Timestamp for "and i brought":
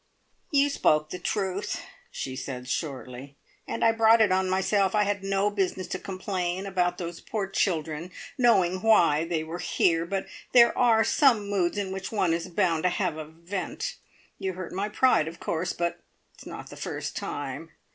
3.67-4.19